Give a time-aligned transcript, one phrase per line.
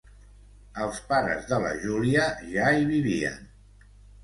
[0.85, 3.41] Els pares de la Júlia ja hi vivien.